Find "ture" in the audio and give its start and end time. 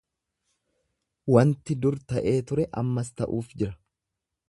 2.53-2.69